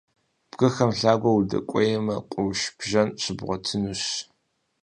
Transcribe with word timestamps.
Бгыхэм 0.51 0.91
лъагэу 0.99 1.37
удэкӀуеймэ, 1.39 2.15
къурш 2.31 2.61
бжэн 2.77 3.09
щыбгъуэтынущ. 3.21 4.03